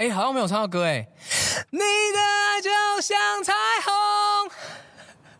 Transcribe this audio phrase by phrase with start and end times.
[0.00, 1.06] 哎，好像没有唱到歌哎。
[1.68, 2.70] 你的爱就
[3.02, 3.52] 像彩
[3.84, 3.92] 虹。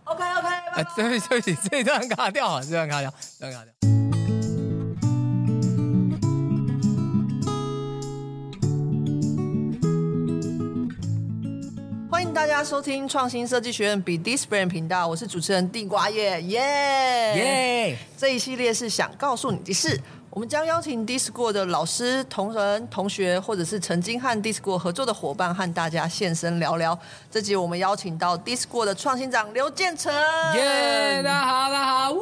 [0.04, 0.48] OK OK。
[0.74, 3.72] 哎，对不起对不起，这一段卡掉啊，这段卡掉，这段卡掉。
[12.10, 16.60] 欢迎大家收听创新设计学院 Be This Brand 频道，我是主持人地瓜叶，耶
[17.34, 17.98] 耶。
[18.18, 19.98] 这一系列是想告诉你的事。
[20.32, 26.96] 我们将邀请 Discord 的老师、同仁、同学，或者是曾经和 Discord 合作的伙伴，和大家现身聊聊。
[27.32, 30.12] 这集我们邀请到 Discord 的创新长刘建成。
[30.56, 32.16] 耶，大家好，大家好。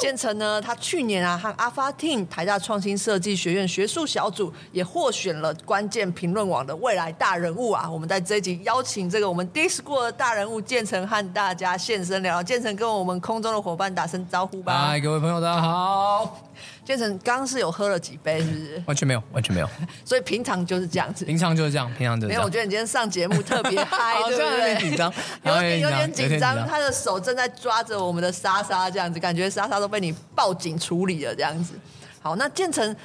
[0.00, 7.88] 建成呢，他去年啊和 Alpha Team 台大创新设计学院学术小组也获选了关键评论网的未来大人物啊。
[7.88, 12.42] 我们在这一集邀请这个我们 Discord 的大人物建成和大家现身聊聊。
[12.42, 14.88] 建成跟我们空中的伙伴打声招呼吧。
[14.88, 16.40] 嗨，各位朋友，大家好。
[16.84, 18.82] 建成刚刚是有喝了几杯，是不是？
[18.86, 19.68] 完全没有，完全没有。
[20.04, 21.24] 所以平常就是这样子。
[21.24, 22.40] 平常就是这样，平常就是这样。
[22.40, 24.48] 没有，我觉得你今天上节目特别嗨，对不对？
[24.58, 25.12] 有点紧张，
[25.44, 26.66] 有点有点紧张。
[26.66, 31.74] 他的手正在抓着我们的莎莎，这样子，感觉莎莎都被你报警处理了，这样子。
[32.20, 32.96] 好，那建成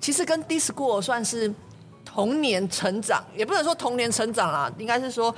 [0.00, 1.52] 其实跟 D-School 算是
[2.04, 5.34] 同年成长，也不能说同年成长啦，应该是说，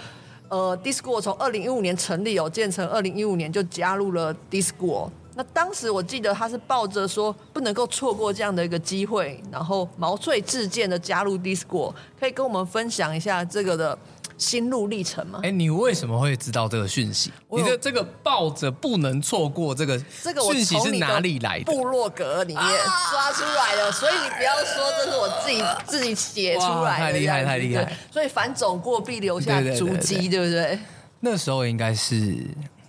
[0.48, 5.10] 呃，D-School 从二零一五年成立哦，建成二零一五年就加入了 D-School。
[5.36, 13.98] 那当时我记得他是抱着说不能够错过这样的一个机会，然后毛遂自荐的加入 D-School，可以跟我们分享一下这个的
[14.36, 15.40] 心路历程吗？
[15.42, 17.32] 哎，你为什么会知道这个讯息？
[17.50, 21.64] 你的这个抱着不能错过这个这个讯息是哪里来的？
[21.64, 22.64] 部落格里面
[23.10, 27.96] 抓出来的，所以你不要说这是我自己自己写出来的，太厉害太厉害！
[28.10, 30.78] 所以凡走过必留下足迹，对不对？
[31.20, 32.36] 那时候应该是，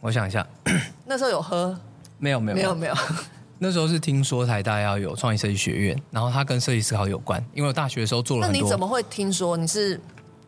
[0.01, 0.45] 我想一下，
[1.05, 1.77] 那时候有喝。
[2.17, 2.95] 没有没有没有没有，
[3.59, 7.43] 那时候是听说台大要有创意设计学院，然后它跟设计思考有关。
[7.53, 8.57] 因为我大学的时候做了很多。
[8.57, 9.99] 那你怎么会听说你是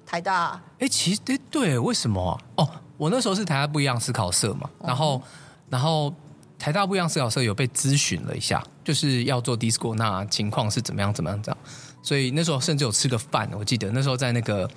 [0.08, 0.60] 台大？
[0.80, 2.64] 哎，其实对对，为什么啊？
[2.64, 5.22] 哦，我那时候是台大不一样思考社嘛，然后
[5.70, 6.12] 然后
[6.58, 11.58] 台大不一样思考社有被咨询了一下，就是要做 D-School，那情况是怎么样怎么样这样。
[12.02, 14.68] 所以那时候甚至有吃个饭，我记得那时候在那个。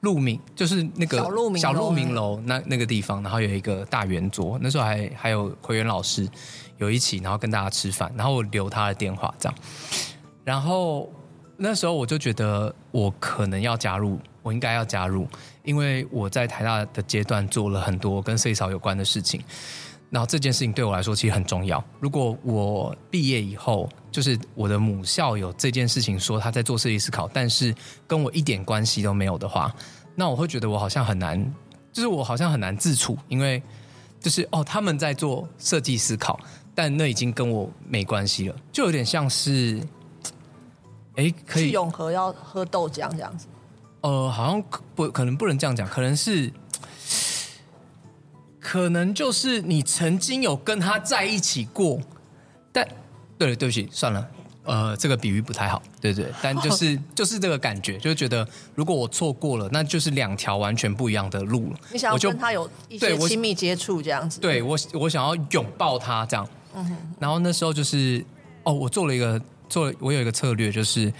[0.00, 1.16] 鹿鸣就是那个
[1.56, 6.28] 小鹿鸣楼那那个地方，然后有一个大圆桌，那时候还还有奎元老师
[6.76, 9.58] 有一起，然后跟大家吃饭，然后我留他的电话这样，
[10.44, 11.10] 然后
[11.56, 15.26] 那时候我就觉得我可能要加入，我应该要加入，
[15.62, 19.40] 因为我在台大的阶段做了很多跟设计思考有关的事情，
[20.10, 21.82] 然后这件事情对我来说其实很重要。
[22.00, 27.74] 如果我毕业以后，就是我的母校有这件事情说他在做设计思考，但是
[28.06, 29.74] 跟我一点关系都没有的话。
[30.16, 31.40] 那我会觉得我好像很难，
[31.92, 33.62] 就是我好像很难自处，因为
[34.20, 36.38] 就是哦，他们在做设计思考，
[36.74, 39.80] 但那已经跟我没关系了，就有点像是，
[41.16, 43.46] 哎，可以去永和要喝豆浆这样子。
[44.00, 44.62] 呃，好像
[44.94, 46.52] 不可能不能这样讲，可能是，
[48.60, 51.98] 可能就是你曾经有跟他在一起过，
[52.72, 52.86] 但
[53.38, 54.28] 对了，对不起，算了。
[54.66, 61.78] 呃，这个比喻不太好，对对，但就 是就是这个感觉，就是觉得如果我错过了，那就是两条完全不一样的路了。
[61.92, 64.40] 你想要跟他有一些亲密接触这样子？
[64.40, 66.48] 对我，我想要拥抱他这样。
[66.74, 66.96] 嗯哼。
[67.18, 68.24] 然后那时候就是，
[68.62, 69.38] 哦，我做了一个
[69.74, 71.12] 做了，我有一个策略，就是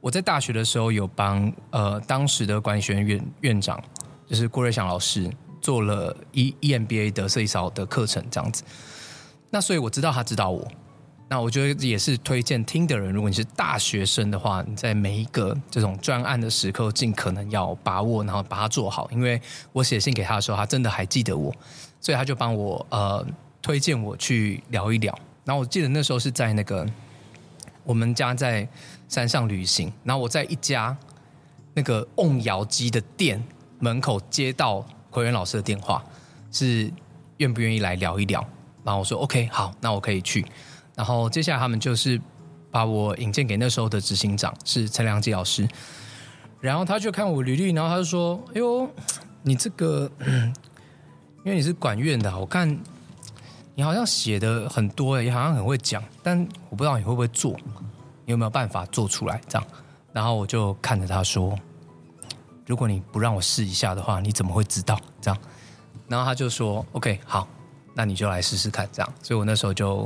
[0.00, 3.78] 我在大学的时候有帮呃当时的管理学院院院长，
[4.26, 5.30] 就是郭瑞祥老师
[5.60, 8.62] 做了 E EMBA 的设计思考的课程这样子。
[9.50, 10.66] 那所以我知道他知道我。
[11.28, 19.06] 那我觉得也是推荐听的人，如果你是大学生的话，你在每一个这种专案的时刻，尽可能要把握，然后把它做好。
[19.12, 19.38] 因为
[19.74, 21.54] 我写信给他的时候，他真的还记得我，
[22.00, 23.26] 所以他就帮我呃
[23.60, 25.14] 推荐我去聊一聊。
[25.44, 26.86] 然后我记得那时候是在那个
[27.88, 28.68] 我们家在
[29.08, 30.94] 山上旅行，然后我在一家
[31.72, 33.42] 那个瓮窑机的店
[33.78, 36.04] 门口接到奎元老师的电话，
[36.52, 36.92] 是
[37.38, 38.46] 愿不愿意来聊一聊？
[38.84, 40.44] 然后我说 OK，好，那我可以去。
[40.94, 42.20] 然后接下来他们就是
[42.70, 45.66] 把我引荐给那时候的执行长，是陈良基老师。
[46.60, 48.86] 然后他就看我履历，然后他就说：“哎呦，
[49.44, 50.12] 你这个，
[51.42, 52.78] 因为你是管院的，我看
[53.78, 56.36] 你好像写的很多，也好像很会讲，但
[56.68, 57.56] 我不知道你会不会做，
[58.24, 59.40] 你有没有办法做出来？
[59.46, 59.64] 这样。”
[60.12, 61.56] 然后我就看着他说
[62.66, 65.40] ：“如果你不让我试一下的话，你怎么会知道？”这样。
[66.08, 67.46] 然后他就说：“OK，好，
[67.94, 69.14] 那你就来试试看。”这样。
[69.22, 70.04] 所以我那时候就。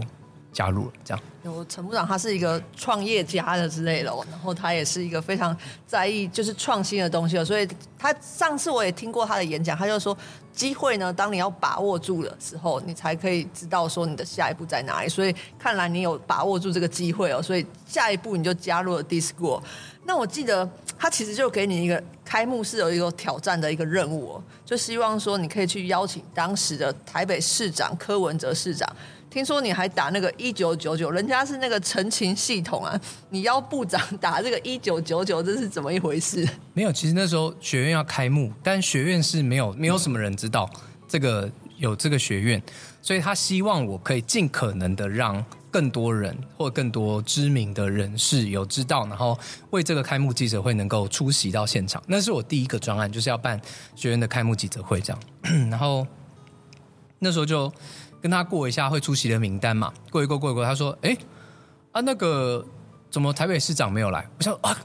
[0.52, 1.24] 加入了这样。
[1.44, 5.56] 有陈部长，他是一个创业家的之类的，然后他也是一个非常
[5.86, 7.68] 在意就是创新的东西的，所以
[7.98, 10.16] 他上次我也听过他的演讲，他就说
[10.52, 15.08] 机会呢，当你要把握住的时候，你才可以知道说你的下一步在哪里。
[15.08, 19.60] 所以看来你有把握住这个机会哦，所以下一步你就加入了 DISCO。
[20.04, 28.88] 那我记得他其实就给你一个开幕式有一个挑战的一个任务哦，就希望说你可以去邀请当时的台北市长柯文哲市长。
[29.32, 33.00] 听说你还打那个一九九九，人家是那个陈情系统啊，
[33.30, 36.46] 你邀部长打这个一九九九，这是怎么一回事？
[36.74, 40.68] 没有，其实那时候学院要开幕，但学院是没有没有什么人知道
[41.08, 42.62] 这个有这个学院，
[43.00, 49.38] 所以他希望我可以尽可能的让更多人或更多知名的人士有知道，然后
[49.70, 52.02] 为这个开幕记者会能够出席到现场。
[52.06, 53.58] 那是我第一个专案，就是要办
[53.96, 56.06] 学院的开幕记者会这样，然后
[57.18, 57.72] 那时候就。
[58.22, 61.14] 跟他过一下会出席的名单嘛，过一过过一过，他说：“哎，
[61.90, 62.64] 啊那个
[63.10, 64.78] 怎么台北市长没有来？”我想啊，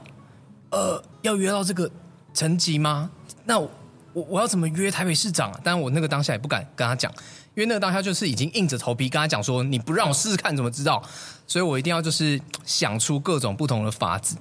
[0.70, 1.88] 呃，要约到这个
[2.34, 3.08] 层级吗？
[3.44, 3.70] 那我
[4.12, 5.60] 我要怎么约台北市长啊？
[5.62, 7.12] 但我那个当下也不敢跟他讲，
[7.54, 11.00] 因为那个当下就是已经硬着头皮跟他讲说：“你不让我试试看，怎么知道？”
[11.46, 14.36] 所以我一定要就是想出各种不同的法子。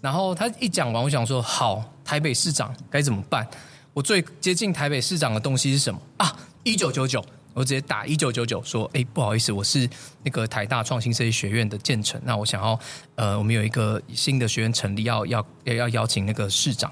[0.00, 3.46] 然后他一讲完，我想说：“好，台北市长该怎么办？
[3.92, 6.36] 我最接近台北市长的东西是什么啊？
[6.64, 9.88] 一九九九。”我直接打一九九九说，哎，不好意思，我是
[10.22, 12.78] 那个台大创新设计学院的建成，那我想要，
[13.16, 16.90] 呃，我们有一个新的学院成立，要要要要邀请那个市长。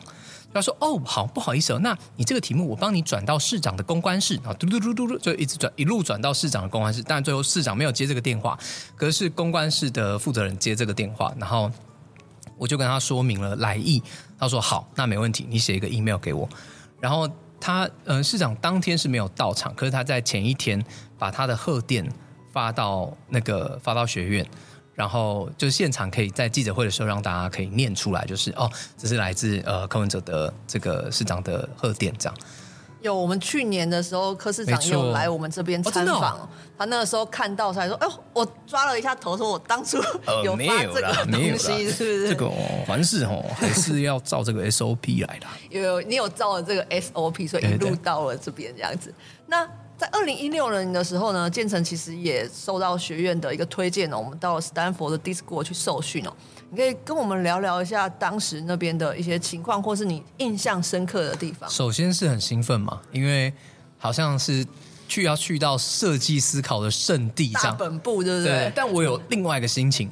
[0.52, 8.58] 他说，哦，好，不好意思哦，那你这个题目我帮你转到市长的公关室，然后嘟嘟嘟嘟嘟就一直转，一路转到市长的公关室，但最后市长没有接这个电话，
[8.96, 11.70] 可是公关室的负责人接这个电话，然后
[12.56, 14.02] 我就跟他说明了来意，
[14.38, 16.48] 他说好，那没问题，你写一个 email 给我，
[17.00, 17.28] 然后。
[17.60, 20.82] 他呃，市长当天是没有到场，可是他在前一天
[21.18, 22.06] 把他的贺电
[22.52, 24.46] 发到那个发到学院，
[24.94, 32.38] 然后就是现场可以在记者会的时候让大家可以念出来，就是哦，这是来自呃柯文哲的这个市长的贺电这样。
[33.00, 39.98] 有，我们去年的时候，柯市长有来我们这边参访，哦哦、他那个时候看到才说：“哎呦，我抓了一下头，说我当初
[40.44, 42.50] 有发这个东西，是不是？”这个
[42.86, 45.46] 凡事哦，还是要照这个 SOP 来的。
[45.78, 49.12] 有，你有照了这个 SOP，所以一路到了这边这样子。
[49.46, 49.68] 那。
[49.98, 56.32] 在二零一六年的时候呢，建成其实也受到学院的一个推荐哦，我们到了斯坦福的 Discord 去受训哦。
[56.70, 61.68] 你可以跟我们聊聊一下当时那边的一些情况，或是你印象深刻的地方。
[61.68, 63.52] 首先是很兴奋嘛，因为
[63.96, 64.66] 好像是
[65.06, 68.52] 去要去到设计思考的圣地这样，本部对不对？
[68.66, 68.72] 对。
[68.74, 70.10] 但我有另外一个心情，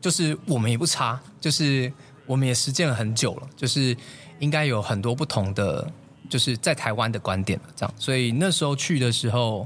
[0.00, 1.92] 就是我们也不差，就是
[2.24, 3.96] 我们也实践了很久了，就是
[4.38, 5.90] 应该有很多不同的。
[6.28, 9.64] 就是在台湾的观点这样，所以那时候去的时候，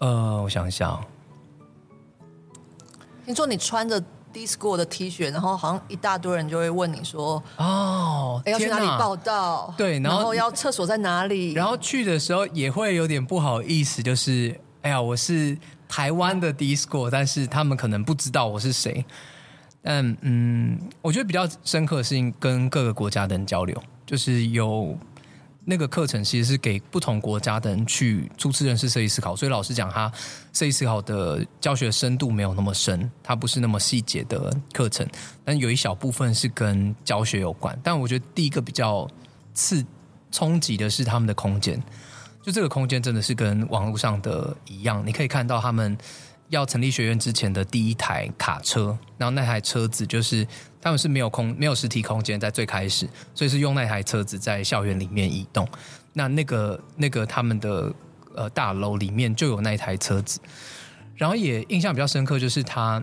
[0.00, 1.00] 呃，我想一下，
[3.24, 3.98] 听说你穿着
[4.32, 11.52] D-School 的 T 恤，然后好像一大堆人就会问你说：“哦，要去哪里报道？”对，然后，要厕所在哪里？
[11.52, 15.56] 然后去的时候也会有点不好意思，就是哎呀，我是
[15.88, 19.04] 台湾的 D-School，但是他们可能不知道我是谁。
[19.82, 23.82] 但嗯，我觉得比较深刻的事情跟各个国家的人交流。
[24.06, 24.98] 就是有
[25.70, 29.36] 那个课程，其实是给不同国家的人去初次认识设计思考。
[29.36, 30.10] 所以老实讲，他
[30.52, 35.08] 设计思考的教学深度没有那么深，它不是那么细节的课程。
[35.44, 37.78] 但有一小部分是跟教学有关。
[37.84, 39.08] 但我觉得第一个比较
[39.54, 39.86] 刺
[40.32, 41.80] 冲击的是他们的空间，
[42.42, 45.96] 就这个空间真的是跟网络上的一样，你可以看到他们。
[46.50, 50.46] 要成立学院之前的第一台卡车，然后那台车子就是
[50.80, 55.66] 他们是没有空、没有实体空间在最开始，所以是用那台车子在校园里面移动。
[56.12, 57.94] 那那个那个他们的
[58.34, 60.40] 呃大楼里面就有那台车子，
[61.14, 63.00] 然后也印象比较深刻，就是他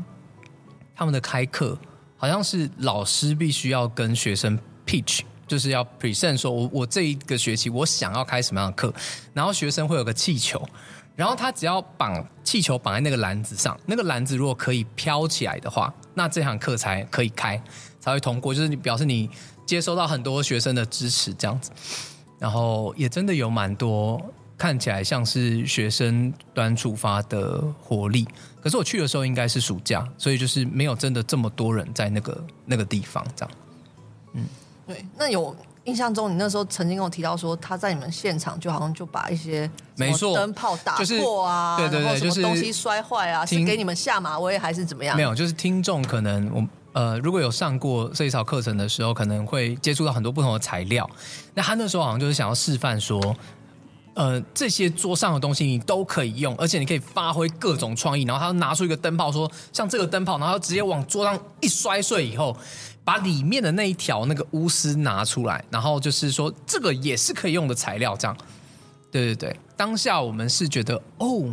[0.94, 1.77] 他们的开课
[2.18, 8.94] 好像是老师必须要跟学生 pitch，就是要 present 说我我这一个学期我想要开什么样的课，
[9.34, 10.62] 然后学生会有个气球。
[11.18, 17.60] 然后他只要绑气球绑在那个篮子上，那个篮子如果可以飘起来的话，那这堂课才可以开，
[18.00, 18.54] 才会通过。
[18.54, 19.28] 就是你表示你
[19.66, 21.72] 接收到很多学生的支持这样子。
[22.38, 24.24] 然后也真的有蛮多
[24.60, 28.28] 看起来像是学生端出发的活力。
[28.62, 33.56] 可是我去的时候应该是暑假，所以就是没有真的这么多人在那个那个地方这样。
[34.34, 34.46] 嗯，
[34.86, 35.56] 对，那有。
[35.88, 45.15] 印象中，你那时候曾经跟我提到说，他在你们现场就好像就把一些没错灯泡打破啊，对对对，就是东西摔坏啊，是给你们下马威还是怎么样？
[45.15, 51.10] 没有，就是听众可能我呃，如果有上过设计草课程的时候，可能会接触到很多不同的材料。
[51.53, 53.36] 那他那时候好像就是想要示范说，
[54.15, 58.24] 呃，这些桌上的东西你都可以用，而且你可以发挥各种创意。
[58.24, 62.58] 然后他拿出一个灯泡说，说像这个灯泡，然后直接往桌上一摔碎以后，
[63.08, 68.18] 把里面的那一条那个钨丝拿出来，然后就是说这个也是可以用的材料。
[68.18, 68.36] 这样，
[69.10, 71.50] 对对对，当下我们是觉得哦，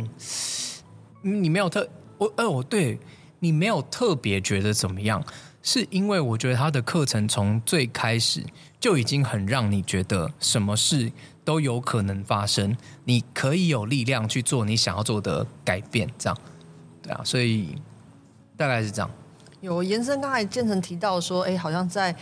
[1.21, 2.99] 你没有特我哦，对
[3.39, 5.23] 你没有特别觉得怎么样，
[5.63, 8.43] 是因为我觉得他的课程从最开始
[8.77, 11.09] 就已经很让你觉得什么事。
[11.45, 16.37] 都有可能发生，你可以有力量去做你想要做的改变，这样，
[17.03, 17.75] 对啊，所以
[18.57, 19.07] 大概是这样。
[19.65, 22.15] 有延伸，刚才建成提到说，哎，好像在。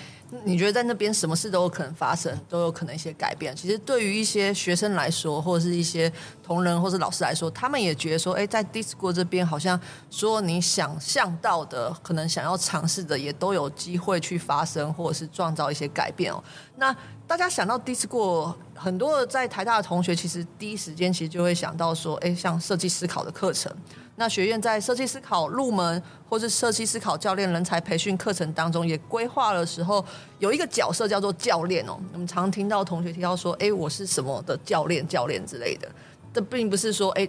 [0.43, 3.55] 你觉得在那边什么事都有可能发生，都有可能一些改变。
[3.55, 6.11] 其实对于一些学生来说，或者是一些
[6.41, 16.43] 同仁或者老师来说，他们也觉得说，哎，在 D-School 这边好像说你想象到的，可能想要尝试的，也都有机会去发生，或者是创造一些改变哦。
[16.77, 16.95] 那
[17.27, 23.71] 大家想到 D-School，很多在台大的同学，其实第一时间其实就会想到说，哎，像设计思考的课程。
[24.15, 30.05] 那学院在设计思考入门，或是设计思考教练人才培训课程当中，也规划的时候
[30.39, 31.99] 有一个角色叫做教练哦。
[32.13, 35.07] 我们常听到同学提到说：“哎，我是什么的教练？
[35.07, 35.87] 教练之类的。”
[36.33, 37.27] 这并不是说哎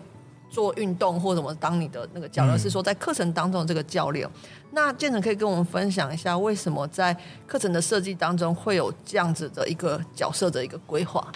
[0.48, 4.28] 做运动或什么当你的那个教练，而是说在课程当中的这个教练。
[4.72, 11.26] 那建成可以跟我们分享一下，为什么在课程的设计当中会有这样子的一个角色的一个规划？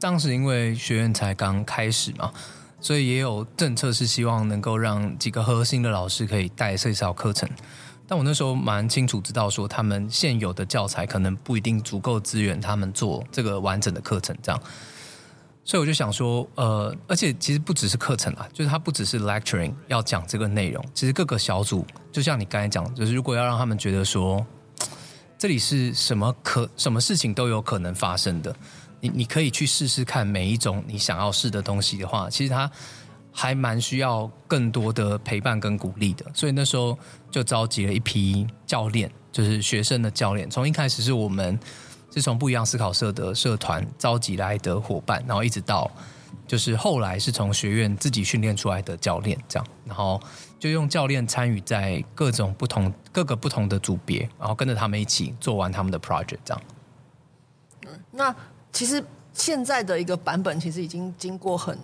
[0.00, 2.32] 当时因为学院才刚开始嘛。
[2.80, 7.50] 所以也有政策是希望能够让几个核心的老师可以带设计思考课程，
[8.10, 14.58] 但我那时候蛮清楚知道说，他们现有的教材可能不一定足够资源他们做这个完整的课程，这样，
[15.62, 24.44] 所以我就想说，呃，而且其实不只是课程啊，就是它不只是 lecturing 要讲这个内容，其实各个小组，就像你刚才讲，就是如果要让他们觉得说，
[25.36, 28.56] 这里是什么可什么事情都有可能发生的。
[29.00, 32.68] 你你可以去试试看每一种你想要试的东西的话，其实它
[33.38, 36.26] 还蛮需要更多的陪伴跟鼓励的。
[36.34, 36.98] 所以那时候
[37.30, 40.50] 就召集了一批教练，就是学生的教练。
[40.50, 41.56] 从一开始是我们
[42.12, 45.88] 是从不一样思考社的社团召集来的伙伴，然后一直到
[46.48, 50.20] 就是后来是从学院自己训练出来的教练，这样，然后
[50.58, 56.62] 就用教练参与在各种不同各个不同的组别，然后跟着他们一起做完他们的 project，这样。
[57.86, 58.34] 嗯，那。
[58.70, 59.02] 其实
[59.32, 61.76] 现在的一个版本，其实已经经过很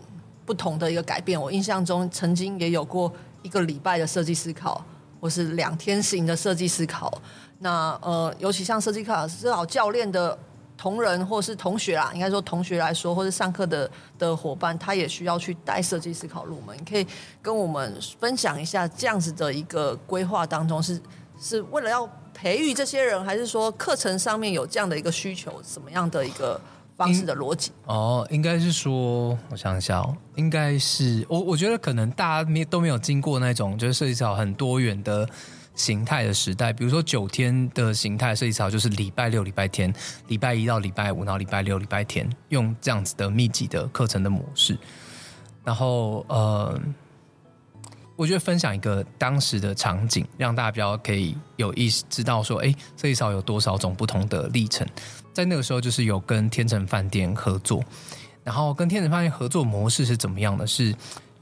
[0.45, 1.41] 不同的一个改变。
[1.41, 4.85] 我印象中曾经也有过一个礼拜的设计思考，
[5.21, 7.21] 或是两天型的设计思考。
[7.59, 10.37] 那呃，尤其像设计课思考教练的
[10.77, 16.77] 同仁或是同学啊，应该说同学来说，或是上课的的伙伴，他也需要去带设计思考入门。
[16.79, 17.07] 你可以
[17.41, 21.01] 跟我们分享一下这样子的一个规划当中是，是
[21.41, 26.61] 是为了要培育这些人，还是说课程上面有这样的一个需求，什么样的一个？
[26.97, 27.73] 方式的逻辑。
[27.87, 35.29] 哦，应该是说，我想想哦，应该是我我觉得可能大家没都没有经过那种就是设计草很多元的
[35.75, 39.93] 形态的时代，比如说九天的形态设计草就是礼拜六、礼拜天、
[40.29, 44.79] 礼拜一到礼拜五，然后礼拜六、礼拜天用这样子的密集的课程的模式，
[45.65, 46.81] 然后呃，
[48.17, 54.87] 我觉得分享一个当时的场景，让大家比较可以有意识知道说，哎，设计思考有多少种不同的历程。
[55.33, 57.83] 在那个时候，就是有跟天成饭店合作，
[58.45, 60.65] 然后跟天成饭店合作模式是怎么样的？
[60.65, 60.95] 是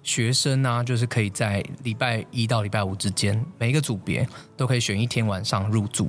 [0.03, 4.27] 学生呢，就是可以在礼拜一到礼拜五之间，每一个组别
[4.57, 6.09] 都可以选一天晚上入住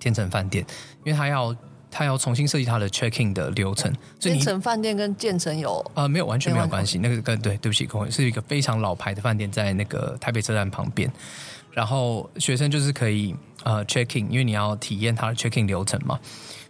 [0.00, 0.64] 天成饭店，
[1.04, 1.54] 因为他要
[1.92, 3.94] 他要重新设计他的 check in 的流程。
[4.18, 11.08] 建成饭店跟建成有呃没有完全没有关系，那个跟对对不起各位，是一个非常老牌的饭店，在那个台北车站旁边，
[11.70, 16.18] 然后学生就是可以呃 check in，因为你要体验他的 check in 流程嘛。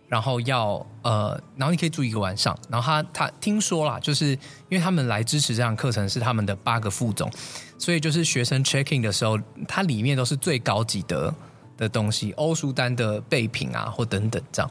[0.09, 2.55] 然后要呃，然后你可以住一个晚上。
[2.69, 4.33] 然后他他听说啦，就是
[4.69, 7.31] 因为他们来支持这样课程是他们的八个副总，
[7.79, 11.35] 所以就是学生 check in 的时候，它里面都是最高级的
[11.83, 14.71] 的东西，欧舒丹的备品啊，或等等这样。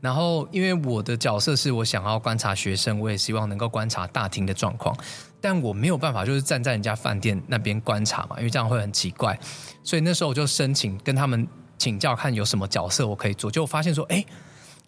[0.00, 4.96] 然后因为我的角色是我想要观察学生，我也希望能够观察大厅的状况，
[5.40, 9.38] 但我没有办法就是站在人家饭店那边观察嘛，因为这样会很奇怪。
[9.84, 11.46] 所以那时候我就申请跟他们
[11.78, 14.24] 请教，看有什么角色我可以做，就发现说，哎。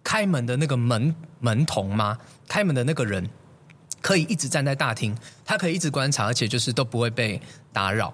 [0.05, 2.19] 开门的那个门门童吗？
[2.49, 3.31] 开门的那个人
[4.01, 7.41] 可以一直站在大厅，他可以一直观察，而且就是都不会被
[7.73, 8.13] 打扰。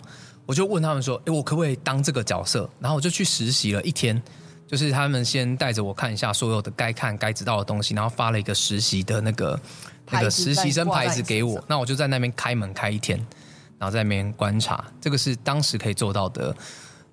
[0.49, 4.21] 我就问他们说：“诶，我可不可以当这个角色？”然后我就去实习了一天，
[4.67, 9.61] 就是他们先带着我看一下所有的该看、该知道的东西，然后发了一个实习的那个
[10.11, 11.62] 那个实习生牌子给我。
[11.69, 13.19] 那我就在那边开门开一天，
[13.78, 14.83] 然后在那边观察。
[14.99, 16.57] 这个是当时可以做到的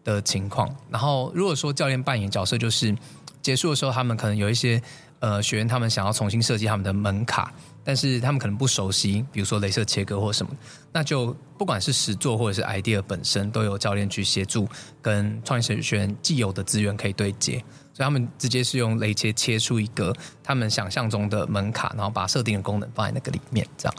[0.05, 0.73] 的情况。
[0.89, 2.95] 然后如果说教练扮演角色，就是。
[3.41, 4.81] 结束的时候，他们可能有一些
[5.25, 7.51] 呃学员，他们想要重新设计他们的门卡，
[7.83, 10.51] 但是他们可能不熟悉，比如说镭射切割或什么，
[10.91, 14.69] 那就不管是实作或者是 idea 本身，都有教练去协助，
[15.01, 17.53] 跟创意学院既有的资源可以对接，
[17.91, 23.95] 所以他们直接是用镭切切出一个他们想象中的门卡，然后把设定的功能放在那个里面，这样。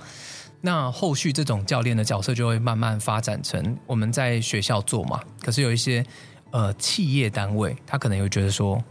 [0.60, 6.06] 那后续这种教练的角色就会慢慢发展成我们在学校做嘛，可是有一些
[6.52, 8.82] 呃企业单位，他可能会觉得说，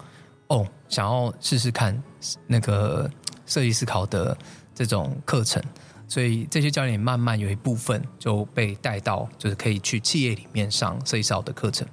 [0.47, 2.01] 哦，想要试试看
[2.47, 3.09] 那个
[3.45, 4.37] 设计思考的
[4.73, 5.61] 这种课程，
[6.07, 11.87] 所以这些教练慢慢有一部分就被带到，就是可以去企业里面上设计思考的课程。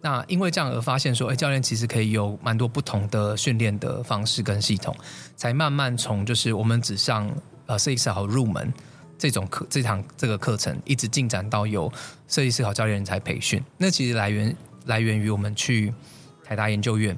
[0.00, 4.94] 那因为这样而发现说，哎，教练其实可以有蛮多不同的训练的方式跟系统，
[5.36, 7.30] 才慢慢从就是我们只上
[7.66, 8.72] 呃设计思考入门。
[9.18, 11.88] 这种课，这堂这个课程一直进展到有
[12.26, 15.94] 设计思考教练人才培训，那其实来源来源于我们去
[16.42, 17.16] 台大研究院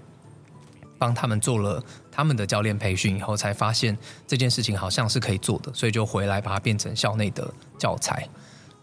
[0.99, 1.83] 帮他们做了
[2.15, 8.29] 他们的教练培训以后，才发现这件事情好像是可以做的，所以就回来把它变成校内的教材。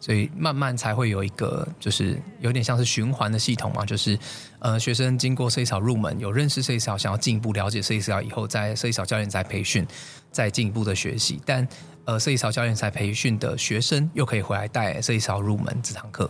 [0.02, 4.18] 所以慢慢才会有一个，就是有点像是循环的系统嘛，就是
[4.58, 9.86] 呃，学生经过设计思考入门，有认识设计思考，想要进一步了解设计思考以后，在设计思考教练才培训，
[10.32, 11.40] 再进一步的学习。
[11.46, 11.68] 但
[12.06, 16.28] 呃，设计思考教练才培训的学生又可以回来带设计思考入门这堂课。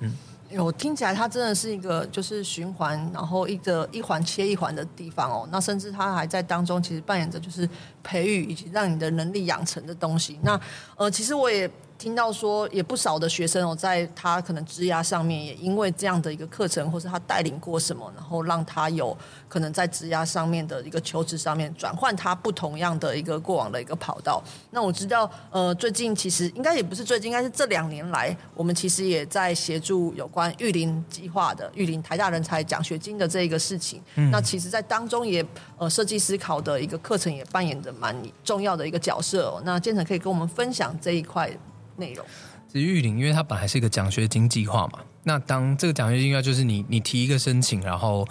[0.00, 0.14] 嗯，
[0.50, 5.48] 有听起来它真的是一个就是循环，然后一个一环切一环的地方哦。
[5.52, 7.68] 那甚至它还在当中，其实扮演着就是
[8.02, 10.38] 培育以及让你的能力养成的东西。
[10.42, 10.60] 那
[10.96, 11.70] 呃，其实我也。
[11.98, 19.16] 听到说也不少的学生哦，在他可能职涯上面，也因为这样的一个课程，或是他带领过什么，然后让他有
[19.48, 24.40] 可能在职涯上面的一个求职上面转换他不同样的一个过往的一个跑道。
[24.70, 34.00] 那我知道，呃，最近其实应该也不是最近，应该是这两年来，我们其实也在协助有关育龄计划的育龄台大人才奖学金的这一个事情。
[34.14, 34.30] 嗯。
[34.30, 35.44] 那其实，在当中也
[35.76, 39.60] 呃设计思考的一个课程也扮演着蛮重要的一个角色哦。
[39.64, 41.50] 那建成可以跟我们分享这一块。
[41.98, 42.24] 内容，
[42.72, 45.00] 其实育龄，因为它本来是一个奖学金计划嘛。
[45.24, 48.26] 那当这个奖学金要就是你你提一个申请，然后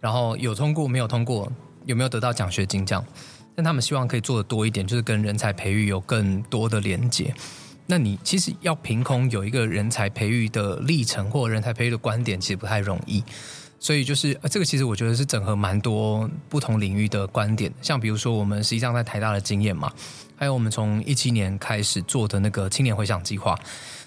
[0.00, 1.50] 然后有通过没有通过，
[1.84, 3.04] 有没有得到奖学金这样？
[3.54, 7.32] 但他们希望可以做的多一点，就是跟人才培育有更多的连接。
[7.86, 13.22] 那你其实要凭空有一个人才培育的历程或人才培育的观点，其实不太容易。
[13.78, 19.92] 所以就是呃，这个其实我觉得是整合蛮多不同领域的观点，像比如说我们实际上在台大的经验嘛。
[20.40, 23.54] 还有我们从一七年开始做的那个青年回响计划，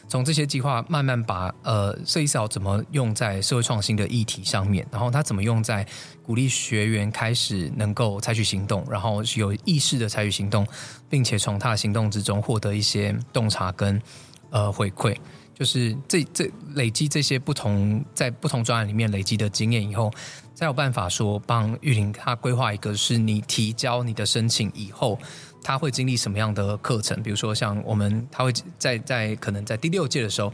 [0.07, 5.85] 从这些计划慢慢把呃设计思考怎么用在社会创新的议题上面，然后它怎么用在
[6.23, 10.65] 鼓励学员开始能够采取行动，然后有意识的采取行动，
[11.07, 14.01] 并且从他的行动之中获得一些洞察跟
[14.49, 15.15] 呃回馈，
[15.53, 20.11] 就是这这累积这些不同在不同专案里面累积的经验以后，
[20.55, 25.19] 才有办法说帮玉玲他规划一个是你提交你的申请以后。
[25.63, 27.23] 他会经历什么样的课程？
[27.23, 30.51] 比如说，像我们，他会在在可能在第六届的时候，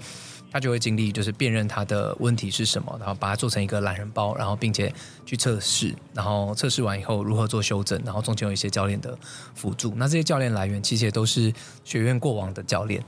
[0.51, 4.93] 他就会经历就是辨认他的问题是什么，然后把它做成一个懒人包，然后并且
[5.25, 9.17] 去测试，然后测试完以后如何做修正，然后中间有一些教练的
[9.55, 9.93] 辅助。
[9.95, 11.51] 那这些教练来源其实也都是
[11.83, 13.03] 学院过往的教练。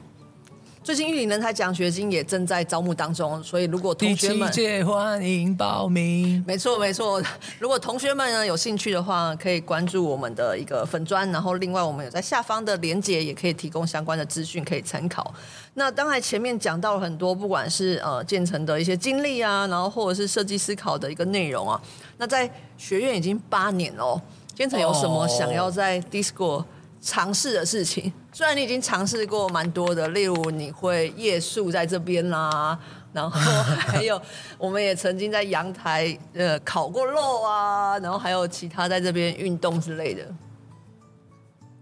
[0.83, 7.21] 最近玉林人才奖学金也正在招募当中，所以如果同学们届欢迎报名，没错没错。
[7.59, 15.31] 如果同学们呢有兴趣的话，可以关注我们的一个粉专，然后另外我们有在下方的连结，也可以提供相关的资讯可以参考。
[15.75, 21.79] 那当然前面讲到了很多，不管是呃建成的一些经历啊，然后或者是设计思考的一个内容啊。
[22.17, 24.19] 那在学院已经八年哦，
[24.55, 26.65] 建成有什么想要在 D-School
[27.01, 32.77] 尝试的事情，虽然你已经尝试过蛮多的，例如你会夜宿在这边啦，
[33.11, 34.21] 然后还有
[34.59, 40.23] 我们也曾经在阳台呃烤过肉啊，然后还有其他在这边运动之类的。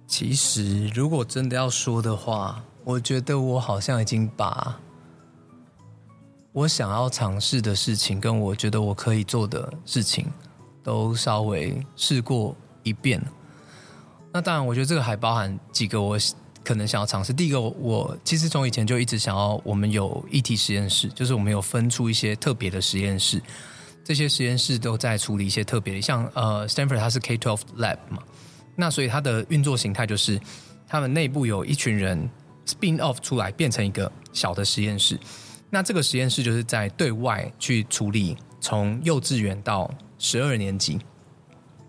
[0.07, 4.79] 其实如果真的要说的话，我觉得我好像已经把
[6.53, 10.25] 我想要尝试的事情，跟我觉得我可以做的事情，
[10.81, 13.21] 都稍微试过一遍。
[14.31, 16.17] 那当然，我觉得这个还包含几个我
[16.63, 17.33] 可能想要尝试。
[17.33, 23.41] 第一个，我其实从以前就一直想要，我们有议题实验室，就是我们有分出一些特别的实验室，
[24.03, 28.21] 这些实验室都在处理一些特别的，像呃，Stanford 它是 K-12 Lab 嘛，
[28.75, 30.39] 那所以它的运作形态就是，
[30.87, 32.29] 他们内部有一群人
[32.67, 35.19] spin off 出来，变成一个小的实验室。
[35.71, 39.89] 那这个实验室就是在对外去处理从幼稚园到
[40.19, 40.99] 十二年级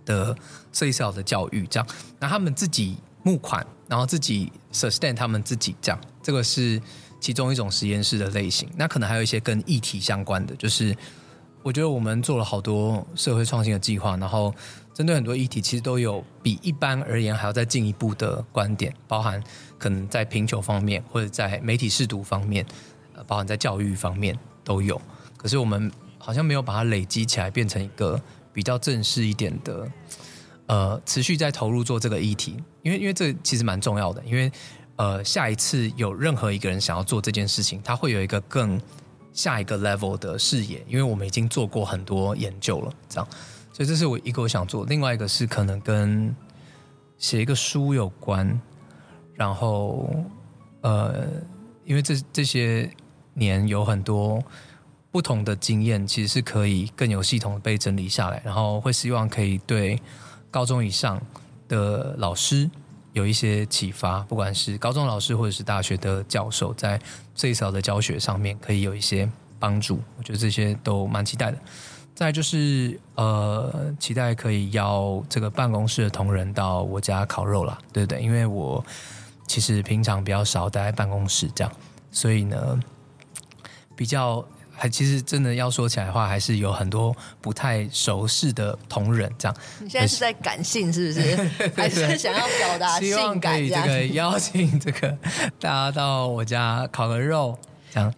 [0.04, 0.36] 的。
[0.72, 1.88] 设计思考的教育，这样，
[2.20, 6.80] 那他们自己募款，然后自己 sustain 他们自己这样，这个是
[7.18, 8.70] 其中一种实验室的类型。
[8.76, 10.96] 那可能还有一些跟议题相关的，就是
[11.64, 14.54] 我觉得我们做了好多社会创新的计划，然后
[14.94, 19.42] 针对很多议题，其实都有比一般而言还要再进一步的观点，包含
[19.76, 22.64] 可能在贫穷方面，或者在媒体识读方面，
[23.16, 25.02] 呃，包含在教育方面都有。
[25.36, 29.90] 可是我们好像没有把它累积起来，变成一个比较正式一点的，
[30.66, 34.50] 呃，持续在投入做这个议题，因为因为这其实蛮重要的，因为
[34.96, 38.80] 呃，下一次有任何一个人想要做这件事情，他会有一个更。
[39.32, 43.28] 下一个 level 的视野，因为我们已经做过很多研究了，这样，
[43.72, 44.84] 所以这是我一个我想做。
[44.86, 46.34] 另外一个是可能跟
[47.16, 48.60] 写一个书有关，
[49.34, 50.12] 然后
[50.80, 51.28] 呃，
[51.84, 52.90] 因为这这些
[53.32, 54.42] 年有很多
[55.10, 60.00] 不同的经验，其实是可以更有系统的被整理下来，然后会希望可以对
[60.50, 61.20] 高中以上
[61.68, 62.70] 的老师。
[63.12, 66.96] 有一些启发，不管是高中老师或者是大学的教授，在
[67.34, 70.00] 最少的教学上面可以有一些帮助。
[70.16, 71.58] 我觉得这些都蛮期待的。
[72.14, 78.22] 再就是呃，期待可以邀这个办公室的同仁到我家烤肉啦，对不对？
[78.22, 78.84] 因为我
[79.48, 81.72] 其实平常比较少待在办公室这样，
[82.12, 82.80] 所以呢，
[83.96, 84.46] 比较。
[84.80, 89.54] 还其实真的要说起来的话，还是有很多不太熟识的同仁这样。
[89.78, 91.36] 你现在是在感性是不是？
[91.76, 93.10] 还是想要表达性感？
[93.10, 95.10] 希望可以这个邀请这个
[95.60, 97.58] 大家到我家烤个肉。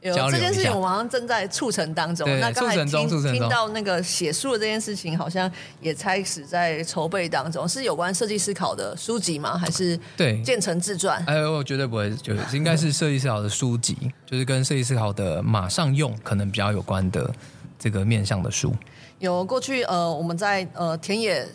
[0.01, 2.29] 有这件事情，我们好像正在促成当中。
[2.41, 7.69] 那刚才听听到那个写书的这件事情，好像也开始在筹备当中。
[7.69, 9.57] 是有关设计思考的书籍吗？
[9.57, 11.23] 还是对建成自传？
[11.27, 17.31] 哎，我绝对不会，就是应该是设计思考的书籍，就是跟设计思考的马上用可能比较有关的
[17.79, 18.75] 这个面向的书。
[19.19, 21.47] 有过去呃，我们在呃田野。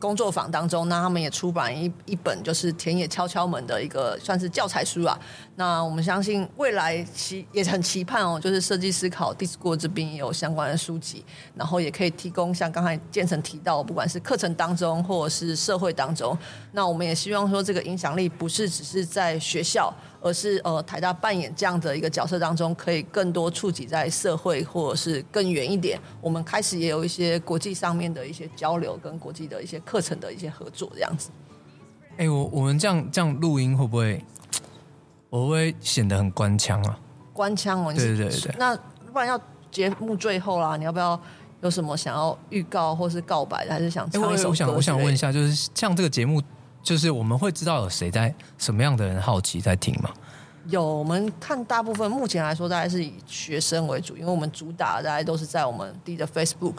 [0.00, 5.16] 工作坊当中，那他们也出版一一本，就是田野敲敲门的一个算是教材书啊。
[5.56, 11.22] 那我们相信未来期也很期盼哦，就是设计思考 D-School 这边也有相关的书籍，
[11.54, 16.36] 然后也可以提供像刚才建成提到，不管是课程当中或者是社会当中，
[16.72, 19.92] 那我们也希望说这个影响力不是只是在学校。
[20.22, 25.98] 而是呃，台大扮演这样的一个角色当中，可以更多触及在社会，或者是更远一点。
[26.20, 31.30] 我们开始也有一些国际上面的一些交流，跟国际的一些课程的一些合作，这样子。
[32.12, 34.22] 哎、欸，我我们这样这样录音会不会，
[35.30, 36.98] 我会不会显得很官腔啊？
[37.32, 38.54] 官腔哦，对对对对。
[38.58, 38.76] 那
[39.12, 41.18] 不然要节目最后啦，你要不要
[41.62, 44.42] 有什么想要预告或是告白的，还是想唱一首歌？
[44.42, 46.42] 欸、我想我想问一下，就是像这个节目。
[46.82, 50.10] 就是我们会知道有谁在什么样的人好奇在听吗？
[50.66, 56.76] 有，我们看大部分目前来说，大概是以学生为主，因为我们主打大概都是在我们的 Facebook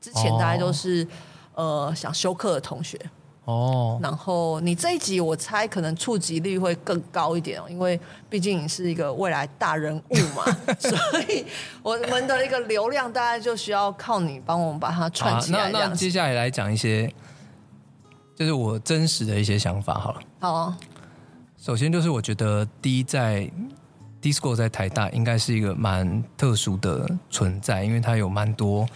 [0.00, 1.06] 之前，大概都是、
[1.54, 2.98] 哦、呃想休课的同学
[3.44, 3.98] 哦。
[4.02, 10.44] 然后你这一集我猜可能触及率会更高一点哦，因为毕竟你是一个未来大人物嘛，
[10.78, 11.46] 所以
[11.82, 15.70] 我们的一个流量大概就需要靠你帮我们把它串起来、啊。
[15.72, 17.12] 那那接下来来讲一些。
[18.40, 20.20] 就是我真实的一些想法好了。
[20.38, 20.78] 好啊。
[21.58, 23.46] 首先就是我觉得第一在
[24.22, 28.88] D-School 在台大应该是一个蛮特殊的存在，因为它有蛮多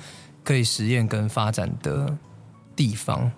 [0.43, 2.17] 可以实验跟发展的
[2.75, 3.31] 地方。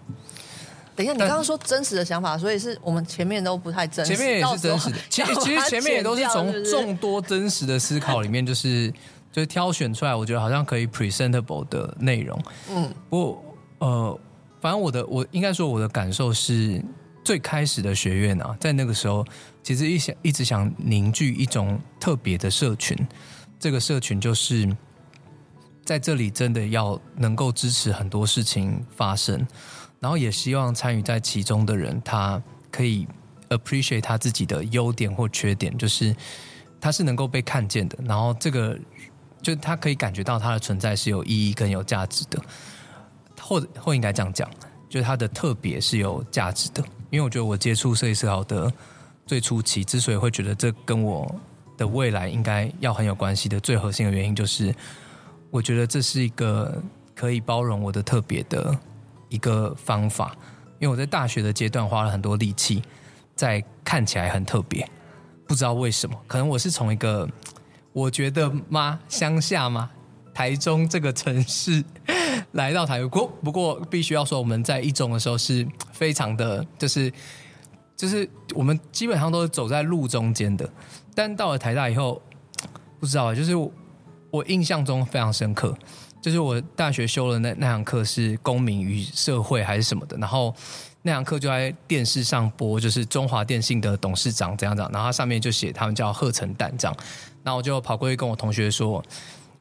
[0.95, 4.15] 等一下，你刚刚说真实的想法，所以是我们前面都不太真实。
[4.15, 8.89] 前面也是真实的，其实其实前面也都是从众多真实的思考里面，就是
[9.33, 12.41] 就是挑选出来，我觉得好像可以 presentable 的内容。
[12.71, 13.45] 嗯，不过
[13.79, 14.21] 呃。
[14.67, 16.85] 反正我的我应该说我的感受是，
[17.23, 19.25] 最开始的学院啊，在那个时候，
[19.63, 22.99] 其实一想一直想凝聚一种特别的社群，
[23.61, 24.69] 这个社群就是
[25.85, 29.47] 在这里真的要能够支持很多事情发生，
[30.01, 33.07] 然后也希望参与在其中的人，他可以
[33.51, 36.13] appreciate 他自己的优点或缺点，就是
[36.81, 38.77] 他是能够被看见的，然后这个
[39.41, 42.43] 就他可以感觉到他的存在是有意义跟有价值的。
[43.47, 44.51] 或者或应该这样讲，
[44.89, 48.73] 就是它的特别是有价值的，因为我觉得我接触设计思考的
[49.25, 51.33] 最初期，之所以会觉得这跟我
[51.77, 54.75] 的未来应该要很有关系的最核心的原因，就是
[55.51, 56.83] 我觉得这是一个
[57.15, 58.77] 可以包容我的特别的
[59.29, 60.37] 一个方法。
[60.81, 62.83] 因为我在大学的阶段花了很多力气，
[63.37, 64.87] 在看起来很特别，
[65.47, 67.29] 不知道为什么，可能我是从一个
[67.93, 69.89] 我觉得吗乡下吗
[70.35, 71.85] 台中这个城市。
[72.57, 77.13] 来到台国，不过必须要说，我们在一中的时候是非常的，就是
[77.95, 80.69] 就是我们基本上都是走在路中间的。
[81.15, 82.21] 但到了台大以后，
[82.99, 83.55] 不知道，就是
[84.31, 85.77] 我，印象中非常深刻，
[86.21, 90.55] 就是我大学修的那那堂课是公民与社会还是什么的，然后
[91.03, 96.97] 那堂课就在电视上播，就是中华电信的董事长这样这样，然后他上面就写他们叫贺成蛋这样，
[97.43, 99.03] 然后我就跑过去跟我同学说：“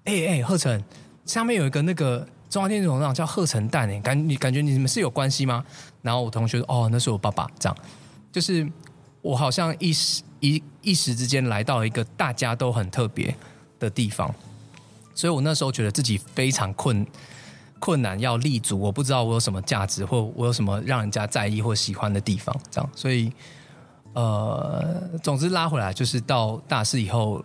[0.06, 0.82] 哎哎，贺成。”
[1.26, 5.66] 下面有一个那个中华电信董事长叫贺成旦，诶，感你感觉你们是有关系吗？
[6.02, 7.78] 然后我同学说，哦，那是我爸爸，这样，
[8.32, 8.66] 就是
[9.22, 13.36] 我好像一时一一时之间来到一个大家都很特别
[13.78, 14.34] 的地方，
[15.14, 17.06] 所以我那时候觉得自己非常困
[17.80, 23.32] 困难要立足，我不知道我有什么价值，或我有什么让人家在意或喜欢的地方，这样，所以
[24.14, 27.44] 呃，总之拉回来就是到大四以后，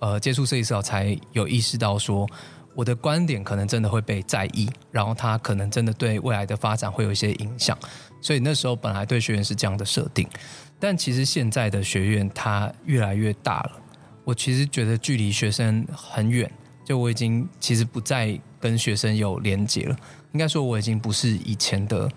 [0.00, 2.28] 呃，接触设计师后才有意识到说。
[2.74, 7.76] 我的观点可能真的会被在意，然后他可能真的对未来的发展会有一些影响，
[8.20, 10.26] 所以那时候本来对学院是这样的设定，
[10.78, 13.72] 但其实现在的学院它越来越大了，
[14.24, 16.50] 我其实觉得距离学生很远，
[16.84, 19.96] 就我已经其实不再跟学生有连接了，
[20.32, 22.08] 应该说我已经不是以前的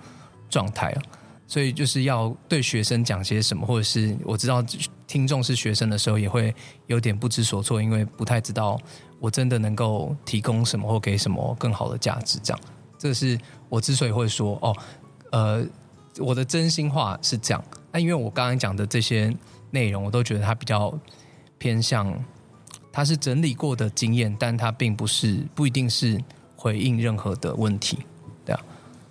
[0.50, 1.02] 状态了，
[1.48, 4.64] 所以就是要对学生讲些什么，或者是我知道
[5.14, 6.52] 听众是学生的时候，也会
[6.88, 8.80] 有点不知所措，因为不太知道。
[9.20, 12.40] 我真的能够提供什么或给什么更好的价值？
[12.42, 12.60] 这样，
[12.98, 13.38] 这是
[13.70, 14.76] 我之所以会说哦，
[15.32, 15.64] 呃，
[16.18, 17.64] 我的真心话是这样。
[17.92, 19.32] 那因为我刚刚讲的这些
[19.70, 20.92] 内容，我都觉得它比较
[21.60, 22.12] 偏向，
[22.92, 26.20] 它是整理过的经验，但它并不是不一定是
[26.56, 28.00] 回应任何的问题，
[28.44, 28.60] 对啊。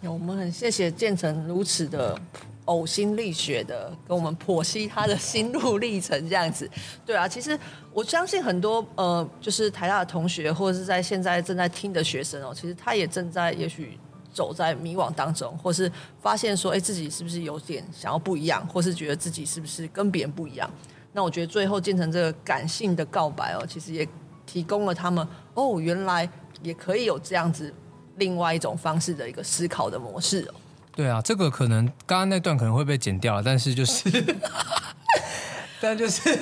[0.02, 2.20] 我们很谢谢建成如此的。
[2.66, 6.70] 呕心沥血的跟我们剖析他的心路历程，这样子，
[7.04, 7.58] 对啊，其实
[7.92, 13.98] 我相信很多呃，就是台大的同学或者是在现在正在听的学生哦，其实他也正在也许
[14.32, 20.70] 走在迷惘当中，或是发现说，哎，自己是不是有点想要不一样，或是觉得自己是不是跟别人不一样？
[21.12, 24.08] 那我觉得最后建成这个感性的告白哦，其实也
[24.46, 26.26] 提供了他们哦，原来
[26.62, 27.74] 也可以有这样子
[28.16, 30.54] 另外一种方式的一个思考的模式哦。
[30.94, 34.36] 对啊，这个可能刚刚那段可能会被剪掉了，但是就是，
[35.80, 36.38] 但就是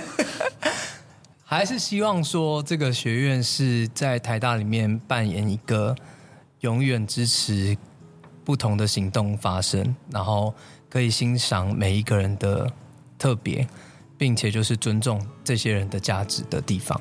[1.44, 5.94] 还是希望说，这个学院是在台大里面扮演一个
[6.60, 7.76] 永远支持
[8.44, 10.52] 不同的行动发生，然后
[10.88, 12.68] 可以欣赏每一个人的
[13.16, 13.66] 特别，
[14.18, 17.00] 并且就是尊重这些人的价值的地方。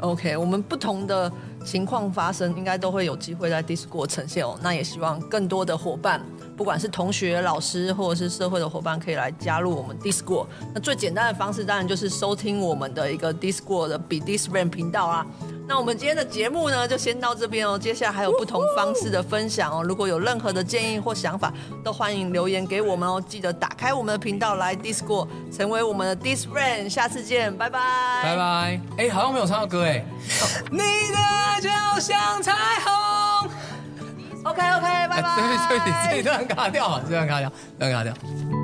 [0.00, 1.32] OK，我们不同的
[1.64, 4.58] 情况发生，应该都会有机会在 Discord 呈现哦。
[4.62, 6.20] 那也希望更多的伙伴。
[6.56, 10.46] 不管是同学、老师，或者是社会的伙伴，可以来加入我们 Discord。
[10.74, 15.26] 那最简单的方式，当然就是收听我们的一个 Discord 的 Be This Brand 频道啦。
[15.66, 17.78] 那我们今天的节目呢，就先到这边哦。
[17.78, 19.82] 接下来还有不同方式的分享哦。
[19.82, 23.22] 如果有任何的建议或想法，都欢迎留言给我们哦。
[23.26, 26.88] 记得打开我们的频道来 Discord，成为我们的 This Brand。
[26.88, 27.78] 下次见，拜拜，
[28.22, 28.80] 拜拜。
[28.98, 30.04] 哎，好像没有唱到歌哎。
[30.70, 31.68] 你的爱就
[32.00, 32.52] 像彩
[32.84, 33.21] 虹。
[34.44, 35.36] OK OK，拜拜。
[35.68, 38.61] 对对对，这段卡掉，这段卡掉，这段卡掉。